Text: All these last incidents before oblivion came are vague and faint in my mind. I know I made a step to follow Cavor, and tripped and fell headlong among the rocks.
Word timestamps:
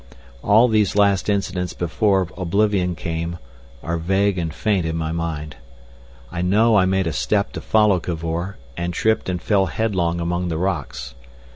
All 0.43 0.67
these 0.67 0.95
last 0.95 1.29
incidents 1.29 1.73
before 1.73 2.27
oblivion 2.35 2.95
came 2.95 3.37
are 3.83 3.97
vague 3.99 4.39
and 4.39 4.51
faint 4.51 4.83
in 4.83 4.95
my 4.97 5.11
mind. 5.11 5.57
I 6.31 6.41
know 6.41 6.75
I 6.75 6.85
made 6.87 7.05
a 7.05 7.13
step 7.13 7.51
to 7.53 7.61
follow 7.61 7.99
Cavor, 7.99 8.57
and 8.75 8.95
tripped 8.95 9.29
and 9.29 9.39
fell 9.39 9.67
headlong 9.67 10.19
among 10.19 10.47
the 10.47 10.57
rocks. 10.57 11.13